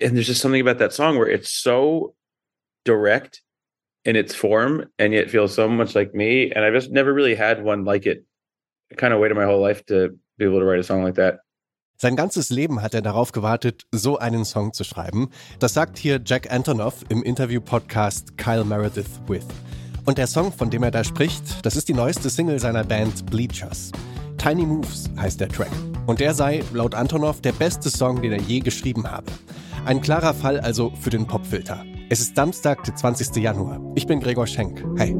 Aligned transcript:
and 0.00 0.14
there's 0.14 0.26
just 0.26 0.40
something 0.40 0.60
about 0.60 0.78
that 0.78 0.92
song 0.92 1.18
where 1.18 1.28
it's 1.28 1.52
so 1.52 2.14
direct 2.84 3.42
in 4.04 4.16
its 4.16 4.34
form 4.34 4.86
and 4.98 5.12
yet 5.12 5.30
feels 5.30 5.54
so 5.54 5.68
much 5.68 5.94
like 5.94 6.14
me. 6.14 6.50
And 6.50 6.64
I've 6.64 6.74
just 6.74 6.90
never 6.90 7.12
really 7.12 7.34
had 7.34 7.62
one 7.62 7.84
like 7.84 8.06
it. 8.06 8.24
I 8.92 8.94
kind 8.94 9.12
of 9.12 9.20
waited 9.20 9.36
my 9.36 9.44
whole 9.44 9.60
life 9.60 9.84
to 9.86 10.18
be 10.38 10.44
able 10.44 10.60
to 10.60 10.64
write 10.64 10.78
a 10.78 10.84
song 10.84 11.02
like 11.02 11.16
that. 11.16 11.40
Sein 12.00 12.14
ganzes 12.14 12.48
Leben 12.50 12.80
hat 12.80 12.94
er 12.94 13.02
darauf 13.02 13.32
gewartet, 13.32 13.82
so 13.90 14.18
einen 14.18 14.44
Song 14.44 14.72
zu 14.72 14.84
schreiben. 14.84 15.30
Das 15.58 15.74
sagt 15.74 15.98
hier 15.98 16.20
Jack 16.24 16.48
Antonoff 16.48 17.04
im 17.08 17.24
Interview-Podcast 17.24 18.38
Kyle 18.38 18.64
Meredith 18.64 19.20
With. 19.26 19.46
Und 20.04 20.16
der 20.16 20.28
Song, 20.28 20.52
von 20.52 20.70
dem 20.70 20.84
er 20.84 20.92
da 20.92 21.02
spricht, 21.02 21.66
das 21.66 21.74
ist 21.74 21.88
die 21.88 21.94
neueste 21.94 22.30
Single 22.30 22.60
seiner 22.60 22.84
Band 22.84 23.26
Bleachers. 23.26 23.90
Tiny 24.38 24.64
Moves 24.64 25.10
heißt 25.18 25.40
der 25.40 25.48
Track. 25.48 25.72
Und 26.06 26.20
der 26.20 26.34
sei, 26.34 26.62
laut 26.72 26.94
Antonoff, 26.94 27.40
der 27.40 27.52
beste 27.52 27.90
Song, 27.90 28.22
den 28.22 28.32
er 28.32 28.40
je 28.40 28.60
geschrieben 28.60 29.10
habe. 29.10 29.26
Ein 29.88 30.02
klarer 30.02 30.34
Fall 30.34 30.60
also 30.60 30.92
für 31.00 31.08
den 31.08 31.26
Popfilter. 31.26 31.82
Es 32.10 32.20
ist 32.20 32.36
Samstag, 32.36 32.84
der 32.84 32.94
20. 32.94 33.36
Januar. 33.36 33.80
Ich 33.94 34.06
bin 34.06 34.20
Gregor 34.20 34.46
Schenk. 34.46 34.84
Hey. 34.98 35.16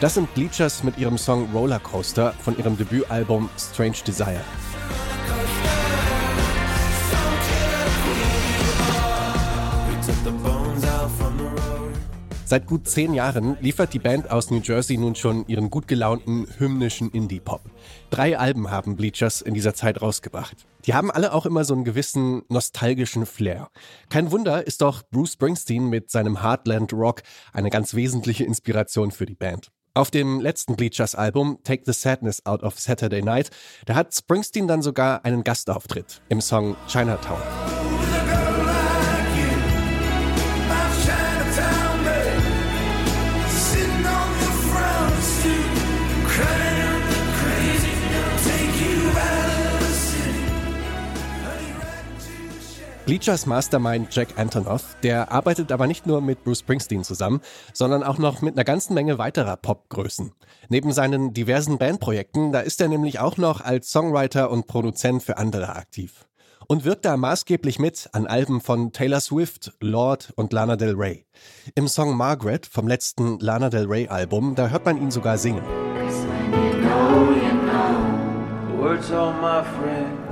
Das 0.00 0.14
sind 0.14 0.32
Bleachers 0.32 0.82
mit 0.82 0.96
ihrem 0.96 1.18
Song 1.18 1.50
Rollercoaster 1.52 2.32
von 2.32 2.56
ihrem 2.56 2.74
Debütalbum 2.78 3.50
Strange 3.58 3.98
Desire. 4.06 4.40
Seit 12.46 12.66
gut 12.66 12.88
zehn 12.88 13.12
Jahren 13.12 13.58
liefert 13.60 13.92
die 13.92 13.98
Band 13.98 14.30
aus 14.30 14.50
New 14.50 14.60
Jersey 14.60 14.96
nun 14.96 15.14
schon 15.14 15.46
ihren 15.48 15.68
gut 15.68 15.86
gelaunten, 15.86 16.46
hymnischen 16.56 17.10
Indie-Pop. 17.10 17.60
Drei 18.08 18.38
Alben 18.38 18.70
haben 18.70 18.96
Bleachers 18.96 19.42
in 19.42 19.52
dieser 19.52 19.74
Zeit 19.74 20.00
rausgebracht. 20.00 20.66
Die 20.86 20.94
haben 20.94 21.10
alle 21.10 21.34
auch 21.34 21.44
immer 21.44 21.64
so 21.64 21.74
einen 21.74 21.84
gewissen 21.84 22.42
nostalgischen 22.48 23.26
Flair. 23.26 23.68
Kein 24.08 24.32
Wunder 24.32 24.66
ist 24.66 24.80
doch 24.80 25.02
Bruce 25.10 25.34
Springsteen 25.34 25.90
mit 25.90 26.10
seinem 26.10 26.42
Heartland 26.42 26.94
Rock 26.94 27.22
eine 27.52 27.68
ganz 27.68 27.94
wesentliche 27.94 28.44
Inspiration 28.44 29.10
für 29.10 29.26
die 29.26 29.34
Band. 29.34 29.70
Auf 30.00 30.10
dem 30.10 30.40
letzten 30.40 30.76
Bleachers 30.76 31.14
Album 31.14 31.58
Take 31.62 31.82
the 31.84 31.92
Sadness 31.92 32.46
Out 32.46 32.62
of 32.62 32.80
Saturday 32.80 33.20
Night, 33.20 33.50
da 33.84 33.96
hat 33.96 34.14
Springsteen 34.14 34.66
dann 34.66 34.80
sogar 34.80 35.26
einen 35.26 35.44
Gastauftritt 35.44 36.22
im 36.30 36.40
Song 36.40 36.74
Chinatown. 36.88 37.42
Bleachers 53.10 53.44
Mastermind 53.44 54.14
Jack 54.14 54.38
Antonoff, 54.38 54.94
der 55.02 55.32
arbeitet 55.32 55.72
aber 55.72 55.88
nicht 55.88 56.06
nur 56.06 56.20
mit 56.20 56.44
Bruce 56.44 56.60
Springsteen 56.60 57.02
zusammen, 57.02 57.40
sondern 57.72 58.04
auch 58.04 58.18
noch 58.18 58.40
mit 58.40 58.54
einer 58.54 58.62
ganzen 58.62 58.94
Menge 58.94 59.18
weiterer 59.18 59.56
Popgrößen. 59.56 60.30
Neben 60.68 60.92
seinen 60.92 61.34
diversen 61.34 61.76
Bandprojekten, 61.76 62.52
da 62.52 62.60
ist 62.60 62.80
er 62.80 62.86
nämlich 62.86 63.18
auch 63.18 63.36
noch 63.36 63.62
als 63.62 63.90
Songwriter 63.90 64.48
und 64.48 64.68
Produzent 64.68 65.24
für 65.24 65.38
andere 65.38 65.74
aktiv. 65.74 66.28
Und 66.68 66.84
wirkt 66.84 67.04
da 67.04 67.16
maßgeblich 67.16 67.80
mit 67.80 68.08
an 68.12 68.28
Alben 68.28 68.60
von 68.60 68.92
Taylor 68.92 69.18
Swift, 69.18 69.72
Lord 69.80 70.32
und 70.36 70.52
Lana 70.52 70.76
Del 70.76 70.94
Rey. 70.94 71.26
Im 71.74 71.88
Song 71.88 72.16
Margaret 72.16 72.64
vom 72.64 72.86
letzten 72.86 73.40
Lana 73.40 73.70
Del 73.70 73.86
Rey 73.86 74.06
Album, 74.06 74.54
da 74.54 74.68
hört 74.68 74.84
man 74.84 75.02
ihn 75.02 75.10
sogar 75.10 75.36
singen. 75.36 75.64
You 75.64 76.80
know, 76.80 77.32
you 77.32 77.50
know, 79.98 80.29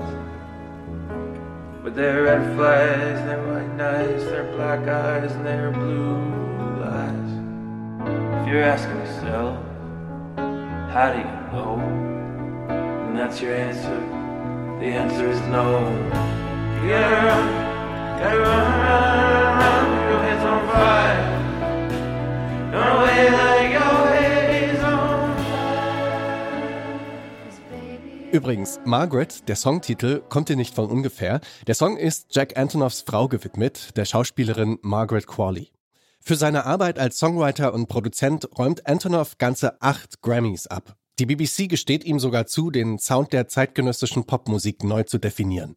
With 1.83 1.95
their 1.95 2.25
red 2.25 2.57
flags, 2.57 3.21
their 3.25 3.41
white 3.47 3.75
nights, 3.77 4.25
their 4.25 4.45
black 4.57 4.87
eyes, 4.89 5.33
and 5.33 5.47
their 5.47 5.71
blue 5.71 6.83
eyes. 6.85 7.31
If 8.43 8.49
you're 8.49 8.65
asking 8.65 8.97
yourself, 8.97 9.57
how 10.93 11.13
do 11.13 11.19
you 11.19 11.25
know? 11.53 11.79
And 12.69 13.17
that's 13.17 13.41
your 13.41 13.55
answer. 13.55 14.01
The 14.81 14.87
answer 14.87 15.29
is 15.31 15.41
no. 15.43 15.79
You 16.83 16.89
gotta 16.91 17.17
run, 17.27 17.47
gotta 18.19 18.39
run, 18.41 18.81
run, 18.81 19.59
run, 19.61 19.87
your 20.11 20.21
head's 20.23 20.45
on 20.45 20.61
fire. 20.69 21.23
Run 22.73 22.89
away 22.97 23.48
Übrigens, 28.31 28.79
Margaret, 28.85 29.49
der 29.49 29.57
Songtitel, 29.57 30.21
kommt 30.29 30.51
dir 30.51 30.57
nicht 30.57 30.75
von 30.75 30.91
ungefähr. 30.91 31.41
Der 31.67 31.75
Song 31.75 31.97
ist 31.97 32.27
Jack 32.31 32.59
Antonoffs 32.59 33.01
Frau 33.01 33.27
gewidmet, 33.27 33.97
der 33.97 34.05
Schauspielerin 34.05 34.79
Margaret 34.83 35.27
Qualley. 35.27 35.73
Für 36.21 36.37
seine 36.37 36.67
Arbeit 36.67 36.99
als 36.99 37.19
Songwriter 37.19 37.73
und 37.73 37.89
Produzent 37.89 38.47
räumt 38.59 38.87
Antonoff 38.87 39.39
ganze 39.39 39.81
acht 39.81 40.21
Grammys 40.21 40.67
ab. 40.67 40.95
Die 41.19 41.25
BBC 41.25 41.71
gesteht 41.71 42.05
ihm 42.05 42.21
sogar 42.21 42.47
zu, 42.47 42.71
den 42.71 42.99
Sound 42.99 43.33
der 43.33 43.49
zeitgenössischen 43.49 44.25
Popmusik 44.25 44.85
neu 44.85 45.05
zu 45.05 45.17
definieren. 45.17 45.77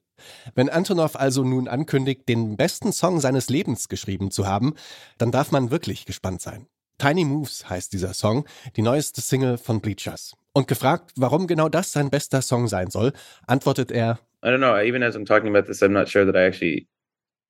Wenn 0.53 0.69
Antonoff 0.69 1.15
also 1.15 1.45
nun 1.45 1.69
ankündigt, 1.69 2.27
den 2.27 2.57
besten 2.57 2.91
Song 2.91 3.21
seines 3.21 3.49
Lebens 3.49 3.87
geschrieben 3.87 4.29
zu 4.29 4.45
haben, 4.45 4.73
dann 5.17 5.31
darf 5.31 5.51
man 5.51 5.71
wirklich 5.71 6.05
gespannt 6.05 6.41
sein. 6.41 6.67
Tiny 7.01 7.25
Moves 7.25 7.67
heißt 7.67 7.93
dieser 7.93 8.13
Song, 8.13 8.45
die 8.75 8.83
neueste 8.83 9.21
Single 9.21 9.57
von 9.57 9.81
Bleachers. 9.81 10.35
Und 10.53 10.67
gefragt, 10.67 11.13
warum 11.15 11.47
genau 11.47 11.67
das 11.67 11.91
sein 11.91 12.11
bester 12.11 12.43
Song 12.43 12.67
sein 12.67 12.91
soll, 12.91 13.11
antwortet 13.47 13.89
er, 13.89 14.19
I 14.43 14.49
don't 14.49 14.59
know. 14.59 14.79
Even 14.79 15.01
as 15.01 15.15
I'm 15.15 15.25
talking 15.25 15.49
about 15.49 15.65
this, 15.65 15.81
I'm 15.81 15.93
not 15.93 16.09
sure 16.09 16.25
that 16.25 16.35
I 16.35 16.45
actually 16.45 16.87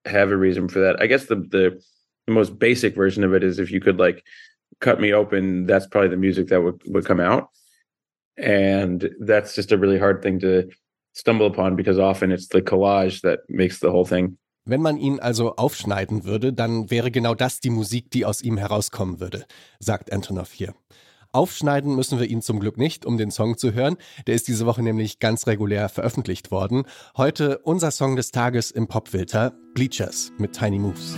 have 0.06 0.32
a 0.32 0.38
reason 0.38 0.70
for 0.70 0.80
that. 0.80 1.02
I 1.02 1.08
guess 1.08 1.26
the 1.26 1.36
the, 1.36 1.82
most 2.28 2.60
basic 2.60 2.96
version 2.96 3.26
of 3.26 3.34
it 3.34 3.44
is 3.44 3.60
if 3.60 3.72
you 3.72 3.82
could 3.82 4.00
like 4.00 4.24
cut 4.80 5.02
me 5.02 5.12
open, 5.12 5.66
that's 5.66 5.86
probably 5.86 6.10
the 6.10 6.16
music 6.16 6.48
that 6.48 6.62
would, 6.62 6.82
would 6.86 7.06
come 7.06 7.20
out. 7.20 7.50
And 8.38 9.10
that's 9.20 9.54
just 9.54 9.74
a 9.74 9.78
really 9.78 10.00
hard 10.00 10.22
thing 10.22 10.40
to 10.40 10.70
stumble 11.12 11.48
upon 11.48 11.76
because 11.76 12.00
often 12.00 12.32
it's 12.32 12.48
the 12.48 12.62
collage 12.62 13.20
that 13.24 13.40
makes 13.50 13.80
the 13.80 13.92
whole 13.92 14.06
thing. 14.06 14.38
Wenn 14.64 14.82
man 14.82 14.98
ihn 14.98 15.20
also 15.20 15.56
aufschneiden 15.56 16.24
würde, 16.24 16.54
dann 16.54 16.92
wäre 16.92 17.10
genau 17.10 17.34
das 17.34 17.60
die 17.60 17.72
Musik, 17.72 18.12
die 18.12 18.26
aus 18.26 18.44
ihm 18.44 18.58
herauskommen 18.58 19.20
würde, 19.20 19.46
sagt 19.80 20.14
Antonov 20.14 20.52
hier. 20.52 20.76
Aufschneiden 21.32 21.96
müssen 21.96 22.20
wir 22.20 22.28
ihn 22.28 22.42
zum 22.42 22.60
Glück 22.60 22.78
nicht, 22.78 23.06
um 23.06 23.18
den 23.18 23.32
Song 23.32 23.58
zu 23.58 23.74
hören. 23.74 23.98
Der 24.28 24.36
ist 24.36 24.48
diese 24.48 24.66
Woche 24.66 24.84
nämlich 24.84 25.20
ganz 25.20 25.48
regulär 25.48 25.90
veröffentlicht 25.90 26.52
worden. 26.52 26.84
Heute 27.16 27.60
unser 27.60 27.90
Song 27.90 28.16
des 28.18 28.32
Tages 28.32 28.70
im 28.70 28.88
Popfilter, 28.88 29.54
Bleachers 29.74 30.32
mit 30.38 30.54
Tiny 30.54 30.78
Moves. 30.78 31.18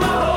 more. 0.00 0.27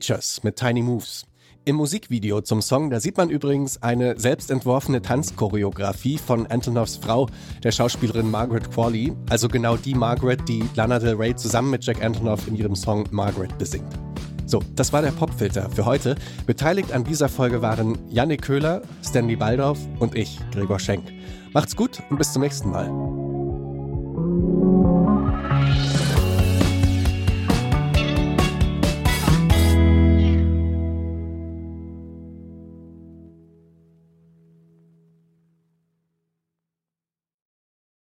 Features 0.00 0.42
mit 0.42 0.56
Tiny 0.56 0.82
Moves. 0.82 1.26
Im 1.66 1.76
Musikvideo 1.76 2.40
zum 2.40 2.62
Song, 2.62 2.88
da 2.88 3.00
sieht 3.00 3.18
man 3.18 3.28
übrigens 3.28 3.82
eine 3.82 4.18
selbstentworfene 4.18 5.02
Tanzchoreografie 5.02 6.16
von 6.16 6.46
Antonovs 6.46 6.96
Frau, 6.96 7.28
der 7.62 7.70
Schauspielerin 7.70 8.30
Margaret 8.30 8.70
Qualley, 8.70 9.12
also 9.28 9.46
genau 9.46 9.76
die 9.76 9.94
Margaret, 9.94 10.40
die 10.48 10.64
Lana 10.74 10.98
Del 10.98 11.16
Rey 11.16 11.36
zusammen 11.36 11.70
mit 11.70 11.84
Jack 11.84 12.02
Antonoff 12.02 12.48
in 12.48 12.56
ihrem 12.56 12.74
Song 12.74 13.06
Margaret 13.10 13.56
besingt. 13.58 13.92
So, 14.46 14.62
das 14.74 14.90
war 14.94 15.02
der 15.02 15.10
Popfilter 15.10 15.68
für 15.68 15.84
heute. 15.84 16.14
Beteiligt 16.46 16.92
an 16.92 17.04
dieser 17.04 17.28
Folge 17.28 17.60
waren 17.60 17.98
Yannick 18.08 18.40
Köhler, 18.40 18.80
Stanley 19.04 19.36
Baldorf 19.36 19.78
und 19.98 20.16
ich, 20.16 20.40
Gregor 20.52 20.78
Schenk. 20.78 21.04
Macht's 21.52 21.76
gut 21.76 22.00
und 22.08 22.16
bis 22.16 22.32
zum 22.32 22.40
nächsten 22.40 22.70
Mal. 22.70 22.88